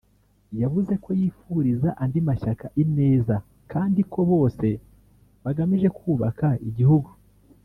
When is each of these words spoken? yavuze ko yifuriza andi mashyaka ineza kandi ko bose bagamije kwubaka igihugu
yavuze 0.61 0.93
ko 1.03 1.09
yifuriza 1.19 1.89
andi 2.03 2.19
mashyaka 2.27 2.65
ineza 2.83 3.35
kandi 3.71 4.01
ko 4.11 4.19
bose 4.31 4.67
bagamije 5.43 5.87
kwubaka 5.97 6.47
igihugu 6.69 7.11